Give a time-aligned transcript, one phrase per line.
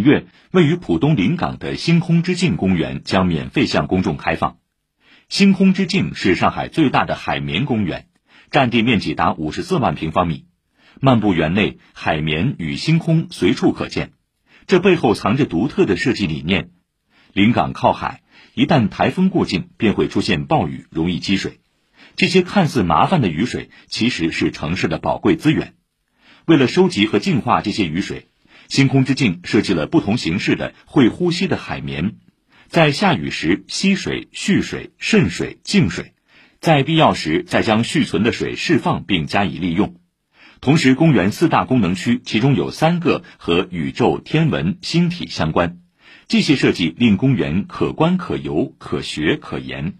[0.00, 4.58] 月，位于浦东临港的星空之境公园将免费向公众开放。
[5.28, 8.06] 星空之境是上海最大的海绵公园，
[8.50, 10.46] 占地面积达五十四万平方米。
[11.00, 14.12] 漫步园内，海绵与星空随处可见，
[14.66, 16.70] 这背后藏着独特的设计理念。
[17.32, 18.22] 临港靠海，
[18.54, 21.60] 一旦台风过境，便会出现暴雨，容易积水。
[22.16, 25.74] 这些看似麻烦的雨水，其实是城市的宝贵资源。
[26.46, 28.28] 为了收集和净化这些雨水，
[28.66, 32.16] 星空之境设计了不同形式的会呼吸的海绵，
[32.66, 36.14] 在下雨时吸水、蓄水、渗水、净水，
[36.60, 39.96] 在必要时再将蓄存的水释放并加以利用。
[40.60, 45.78] 同时，公园四大功能区其中有三个和宇宙、天文、星体相关，
[46.26, 49.94] 这些设计令公园可观、可游、可学、可研。